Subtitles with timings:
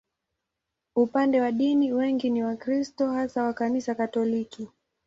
[0.95, 4.67] Upande wa dini, wengi ni Wakristo, hasa wa Kanisa Katoliki.